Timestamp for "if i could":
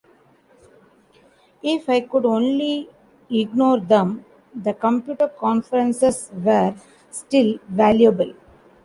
1.61-2.25